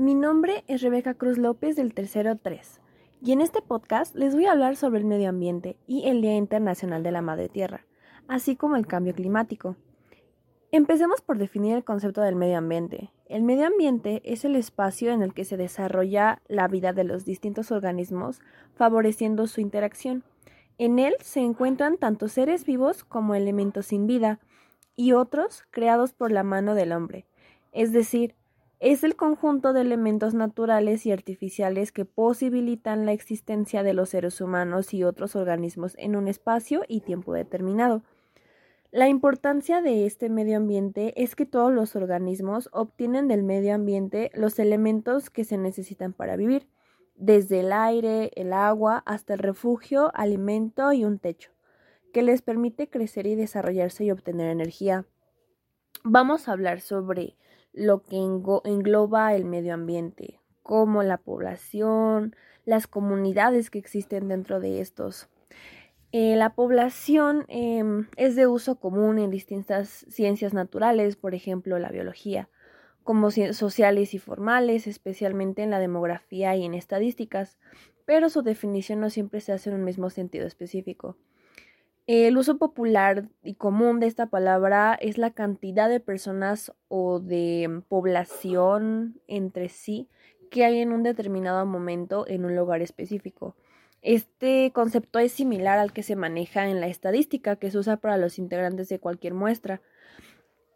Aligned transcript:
Mi 0.00 0.14
nombre 0.14 0.64
es 0.66 0.80
Rebeca 0.80 1.12
Cruz 1.12 1.36
López 1.36 1.76
del 1.76 1.92
Tercero 1.92 2.34
3 2.34 2.80
y 3.20 3.32
en 3.32 3.42
este 3.42 3.60
podcast 3.60 4.14
les 4.14 4.34
voy 4.34 4.46
a 4.46 4.52
hablar 4.52 4.76
sobre 4.76 4.98
el 4.98 5.04
medio 5.04 5.28
ambiente 5.28 5.76
y 5.86 6.08
el 6.08 6.22
Día 6.22 6.36
Internacional 6.36 7.02
de 7.02 7.12
la 7.12 7.20
Madre 7.20 7.50
Tierra, 7.50 7.84
así 8.26 8.56
como 8.56 8.76
el 8.76 8.86
cambio 8.86 9.14
climático. 9.14 9.76
Empecemos 10.72 11.20
por 11.20 11.36
definir 11.36 11.76
el 11.76 11.84
concepto 11.84 12.22
del 12.22 12.34
medio 12.34 12.56
ambiente. 12.56 13.10
El 13.26 13.42
medio 13.42 13.66
ambiente 13.66 14.22
es 14.24 14.46
el 14.46 14.56
espacio 14.56 15.12
en 15.12 15.20
el 15.20 15.34
que 15.34 15.44
se 15.44 15.58
desarrolla 15.58 16.40
la 16.48 16.66
vida 16.66 16.94
de 16.94 17.04
los 17.04 17.26
distintos 17.26 17.70
organismos, 17.70 18.40
favoreciendo 18.76 19.46
su 19.48 19.60
interacción. 19.60 20.24
En 20.78 20.98
él 20.98 21.14
se 21.20 21.40
encuentran 21.40 21.98
tanto 21.98 22.28
seres 22.28 22.64
vivos 22.64 23.04
como 23.04 23.34
elementos 23.34 23.84
sin 23.84 24.06
vida 24.06 24.40
y 24.96 25.12
otros 25.12 25.64
creados 25.70 26.14
por 26.14 26.32
la 26.32 26.42
mano 26.42 26.74
del 26.74 26.92
hombre, 26.92 27.26
es 27.72 27.92
decir, 27.92 28.34
es 28.80 29.04
el 29.04 29.14
conjunto 29.14 29.74
de 29.74 29.82
elementos 29.82 30.32
naturales 30.32 31.04
y 31.04 31.12
artificiales 31.12 31.92
que 31.92 32.06
posibilitan 32.06 33.04
la 33.04 33.12
existencia 33.12 33.82
de 33.82 33.92
los 33.92 34.08
seres 34.08 34.40
humanos 34.40 34.94
y 34.94 35.04
otros 35.04 35.36
organismos 35.36 35.94
en 35.98 36.16
un 36.16 36.28
espacio 36.28 36.82
y 36.88 37.02
tiempo 37.02 37.34
determinado. 37.34 38.02
La 38.90 39.08
importancia 39.08 39.82
de 39.82 40.06
este 40.06 40.30
medio 40.30 40.56
ambiente 40.56 41.12
es 41.22 41.36
que 41.36 41.44
todos 41.44 41.70
los 41.72 41.94
organismos 41.94 42.70
obtienen 42.72 43.28
del 43.28 43.42
medio 43.42 43.74
ambiente 43.74 44.30
los 44.34 44.58
elementos 44.58 45.28
que 45.28 45.44
se 45.44 45.58
necesitan 45.58 46.14
para 46.14 46.36
vivir, 46.36 46.66
desde 47.16 47.60
el 47.60 47.72
aire, 47.72 48.30
el 48.34 48.54
agua, 48.54 49.02
hasta 49.04 49.34
el 49.34 49.40
refugio, 49.40 50.10
alimento 50.14 50.90
y 50.94 51.04
un 51.04 51.18
techo, 51.18 51.52
que 52.14 52.22
les 52.22 52.40
permite 52.40 52.88
crecer 52.88 53.26
y 53.26 53.34
desarrollarse 53.34 54.06
y 54.06 54.10
obtener 54.10 54.48
energía. 54.48 55.04
Vamos 56.02 56.48
a 56.48 56.52
hablar 56.52 56.80
sobre 56.80 57.36
lo 57.74 58.02
que 58.02 58.16
engloba 58.16 59.34
el 59.34 59.44
medio 59.44 59.74
ambiente, 59.74 60.40
como 60.62 61.02
la 61.02 61.18
población, 61.18 62.34
las 62.64 62.86
comunidades 62.86 63.68
que 63.68 63.78
existen 63.78 64.28
dentro 64.28 64.60
de 64.60 64.80
estos. 64.80 65.28
Eh, 66.12 66.36
la 66.36 66.54
población 66.54 67.44
em, 67.48 68.08
es 68.16 68.34
de 68.34 68.46
uso 68.46 68.76
común 68.76 69.18
en 69.18 69.30
distintas 69.30 70.06
ciencias 70.08 70.54
naturales, 70.54 71.16
por 71.16 71.34
ejemplo 71.34 71.78
la 71.78 71.90
biología, 71.90 72.48
como 73.04 73.30
sociales 73.30 74.14
y 74.14 74.18
formales, 74.18 74.86
especialmente 74.86 75.62
en 75.62 75.70
la 75.70 75.80
demografía 75.80 76.56
y 76.56 76.64
en 76.64 76.72
estadísticas, 76.72 77.58
pero 78.06 78.30
su 78.30 78.40
definición 78.40 79.00
no 79.00 79.10
siempre 79.10 79.42
se 79.42 79.52
hace 79.52 79.68
en 79.68 79.76
un 79.76 79.84
mismo 79.84 80.08
sentido 80.08 80.46
específico. 80.46 81.18
El 82.12 82.36
uso 82.36 82.58
popular 82.58 83.28
y 83.44 83.54
común 83.54 84.00
de 84.00 84.08
esta 84.08 84.26
palabra 84.26 84.98
es 85.00 85.16
la 85.16 85.30
cantidad 85.30 85.88
de 85.88 86.00
personas 86.00 86.72
o 86.88 87.20
de 87.20 87.82
población 87.86 89.20
entre 89.28 89.68
sí 89.68 90.08
que 90.50 90.64
hay 90.64 90.80
en 90.80 90.90
un 90.90 91.04
determinado 91.04 91.64
momento 91.66 92.26
en 92.26 92.44
un 92.44 92.56
lugar 92.56 92.82
específico. 92.82 93.54
Este 94.02 94.72
concepto 94.74 95.20
es 95.20 95.30
similar 95.30 95.78
al 95.78 95.92
que 95.92 96.02
se 96.02 96.16
maneja 96.16 96.68
en 96.68 96.80
la 96.80 96.88
estadística 96.88 97.54
que 97.54 97.70
se 97.70 97.78
usa 97.78 97.98
para 97.98 98.16
los 98.16 98.40
integrantes 98.40 98.88
de 98.88 98.98
cualquier 98.98 99.34
muestra. 99.34 99.80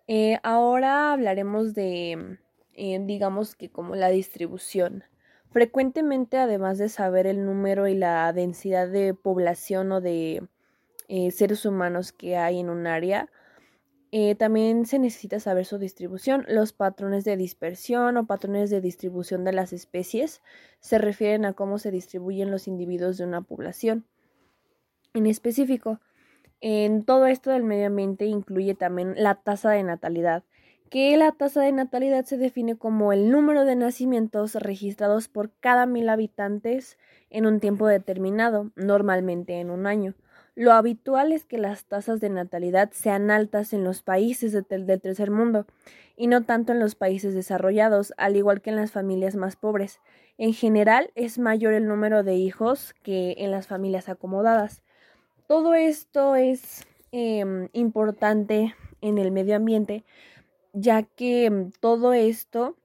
Eh, 0.06 0.38
ahora 0.44 1.12
hablaremos 1.12 1.74
de, 1.74 2.38
eh, 2.74 3.00
digamos 3.00 3.56
que 3.56 3.70
como 3.70 3.96
la 3.96 4.08
distribución. 4.08 5.02
Frecuentemente, 5.50 6.38
además 6.38 6.78
de 6.78 6.88
saber 6.88 7.26
el 7.26 7.44
número 7.44 7.88
y 7.88 7.96
la 7.96 8.32
densidad 8.32 8.86
de 8.86 9.14
población 9.14 9.90
o 9.90 10.00
de 10.00 10.46
eh, 11.08 11.30
seres 11.30 11.64
humanos 11.66 12.12
que 12.12 12.36
hay 12.36 12.60
en 12.60 12.70
un 12.70 12.86
área. 12.86 13.30
Eh, 14.12 14.36
también 14.36 14.86
se 14.86 14.98
necesita 14.98 15.40
saber 15.40 15.66
su 15.66 15.78
distribución. 15.78 16.44
Los 16.48 16.72
patrones 16.72 17.24
de 17.24 17.36
dispersión 17.36 18.16
o 18.16 18.26
patrones 18.26 18.70
de 18.70 18.80
distribución 18.80 19.44
de 19.44 19.52
las 19.52 19.72
especies 19.72 20.40
se 20.78 20.98
refieren 20.98 21.44
a 21.44 21.52
cómo 21.52 21.78
se 21.78 21.90
distribuyen 21.90 22.50
los 22.50 22.68
individuos 22.68 23.18
de 23.18 23.24
una 23.24 23.42
población. 23.42 24.06
En 25.14 25.26
específico, 25.26 26.00
en 26.60 27.04
todo 27.04 27.26
esto 27.26 27.50
del 27.50 27.64
medio 27.64 27.88
ambiente 27.88 28.26
incluye 28.26 28.74
también 28.74 29.14
la 29.16 29.34
tasa 29.34 29.70
de 29.70 29.82
natalidad, 29.82 30.44
que 30.90 31.16
la 31.16 31.32
tasa 31.32 31.62
de 31.62 31.72
natalidad 31.72 32.24
se 32.24 32.38
define 32.38 32.76
como 32.76 33.12
el 33.12 33.30
número 33.30 33.64
de 33.64 33.74
nacimientos 33.74 34.54
registrados 34.54 35.28
por 35.28 35.50
cada 35.58 35.86
mil 35.86 36.08
habitantes 36.08 36.98
en 37.30 37.46
un 37.46 37.58
tiempo 37.58 37.88
determinado, 37.88 38.70
normalmente 38.76 39.60
en 39.60 39.70
un 39.70 39.86
año. 39.86 40.14
Lo 40.56 40.72
habitual 40.72 41.32
es 41.32 41.44
que 41.44 41.58
las 41.58 41.84
tasas 41.84 42.20
de 42.20 42.30
natalidad 42.30 42.90
sean 42.92 43.30
altas 43.30 43.72
en 43.72 43.82
los 43.82 44.02
países 44.02 44.52
del 44.52 45.00
tercer 45.00 45.32
mundo 45.32 45.66
y 46.16 46.28
no 46.28 46.44
tanto 46.44 46.72
en 46.72 46.78
los 46.78 46.94
países 46.94 47.34
desarrollados, 47.34 48.14
al 48.18 48.36
igual 48.36 48.60
que 48.60 48.70
en 48.70 48.76
las 48.76 48.92
familias 48.92 49.34
más 49.34 49.56
pobres. 49.56 50.00
En 50.38 50.52
general 50.52 51.10
es 51.16 51.38
mayor 51.38 51.74
el 51.74 51.88
número 51.88 52.22
de 52.22 52.36
hijos 52.36 52.94
que 53.02 53.34
en 53.38 53.50
las 53.50 53.66
familias 53.66 54.08
acomodadas. 54.08 54.82
Todo 55.48 55.74
esto 55.74 56.36
es 56.36 56.86
em, 57.10 57.68
importante 57.72 58.76
en 59.00 59.18
el 59.18 59.32
medio 59.32 59.56
ambiente, 59.56 60.04
ya 60.72 61.02
que 61.02 61.46
em, 61.46 61.72
todo 61.80 62.12
esto 62.12 62.76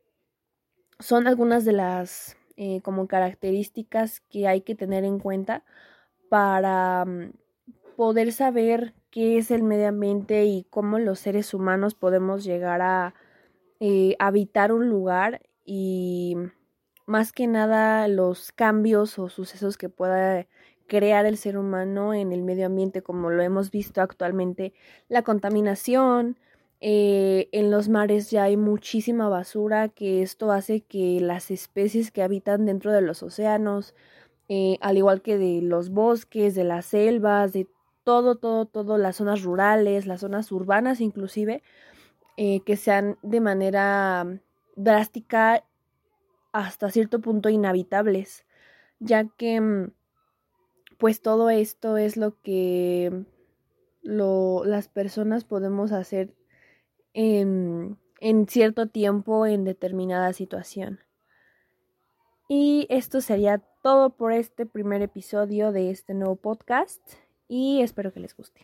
son 0.99 1.27
algunas 1.27 1.65
de 1.65 1.73
las 1.73 2.35
eh, 2.57 2.81
como 2.81 3.07
características 3.07 4.21
que 4.21 4.47
hay 4.47 4.61
que 4.61 4.75
tener 4.75 5.03
en 5.05 5.19
cuenta 5.19 5.63
para 6.29 7.05
mm, 7.05 7.31
poder 7.99 8.31
saber 8.31 8.93
qué 9.11 9.37
es 9.37 9.51
el 9.51 9.61
medio 9.61 9.89
ambiente 9.89 10.45
y 10.45 10.65
cómo 10.69 10.99
los 10.99 11.19
seres 11.19 11.53
humanos 11.53 11.95
podemos 11.95 12.45
llegar 12.45 12.81
a 12.81 13.13
eh, 13.81 14.15
habitar 14.19 14.71
un 14.71 14.87
lugar 14.87 15.41
y 15.65 16.37
más 17.05 17.33
que 17.33 17.45
nada 17.45 18.07
los 18.07 18.53
cambios 18.53 19.19
o 19.19 19.27
sucesos 19.27 19.75
que 19.75 19.89
pueda 19.89 20.47
crear 20.87 21.25
el 21.25 21.35
ser 21.35 21.57
humano 21.57 22.13
en 22.13 22.31
el 22.31 22.41
medio 22.41 22.67
ambiente 22.67 23.01
como 23.01 23.31
lo 23.31 23.43
hemos 23.43 23.69
visto 23.69 24.01
actualmente, 24.01 24.71
la 25.09 25.23
contaminación, 25.23 26.37
eh, 26.79 27.49
en 27.51 27.69
los 27.69 27.89
mares 27.89 28.31
ya 28.31 28.43
hay 28.43 28.55
muchísima 28.55 29.27
basura 29.27 29.89
que 29.89 30.21
esto 30.21 30.53
hace 30.53 30.79
que 30.79 31.19
las 31.19 31.51
especies 31.51 32.11
que 32.11 32.23
habitan 32.23 32.65
dentro 32.65 32.93
de 32.93 33.01
los 33.01 33.23
océanos, 33.23 33.93
eh, 34.47 34.77
al 34.79 34.95
igual 34.95 35.21
que 35.21 35.37
de 35.37 35.61
los 35.61 35.89
bosques, 35.89 36.55
de 36.55 36.63
las 36.63 36.85
selvas, 36.85 37.51
de 37.51 37.67
todo, 38.03 38.35
todo, 38.35 38.65
todo, 38.65 38.97
las 38.97 39.17
zonas 39.17 39.43
rurales, 39.43 40.05
las 40.05 40.21
zonas 40.21 40.51
urbanas 40.51 41.01
inclusive, 41.01 41.63
eh, 42.37 42.61
que 42.61 42.77
sean 42.77 43.17
de 43.21 43.41
manera 43.41 44.25
drástica 44.75 45.63
hasta 46.51 46.89
cierto 46.89 47.19
punto 47.19 47.49
inhabitables, 47.49 48.45
ya 48.99 49.25
que 49.37 49.61
mm, 49.61 49.91
pues 50.97 51.21
todo 51.21 51.49
esto 51.49 51.97
es 51.97 52.17
lo 52.17 52.39
que 52.41 53.25
lo, 54.01 54.63
las 54.65 54.87
personas 54.87 55.43
podemos 55.43 55.91
hacer 55.91 56.33
en, 57.13 57.97
en 58.19 58.47
cierto 58.47 58.87
tiempo 58.87 59.45
en 59.45 59.63
determinada 59.63 60.33
situación. 60.33 60.99
Y 62.47 62.87
esto 62.89 63.21
sería 63.21 63.59
todo 63.83 64.09
por 64.09 64.33
este 64.33 64.65
primer 64.65 65.01
episodio 65.01 65.71
de 65.71 65.91
este 65.91 66.13
nuevo 66.13 66.35
podcast 66.35 66.99
y 67.49 67.81
espero 67.81 68.13
que 68.13 68.21
les 68.21 68.37
guste. 68.37 68.61